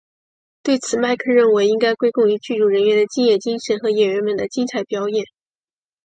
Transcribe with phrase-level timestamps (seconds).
[0.63, 5.25] 对此麦克认为应该归功于剧组人员的敬业精神和演员们的精彩表演。